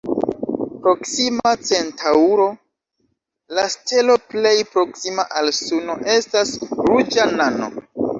[0.85, 2.47] Proksima Centaŭro,
[3.57, 6.55] la stelo plej proksima al Suno, estas
[6.89, 7.71] ruĝa nano.